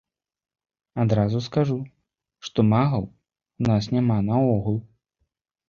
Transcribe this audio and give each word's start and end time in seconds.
Адразу 1.03 1.41
скажу, 1.47 1.77
што 2.49 2.59
магаў 2.73 3.05
у 3.11 3.61
нас 3.71 3.83
няма 3.99 4.17
наогул. 4.33 4.85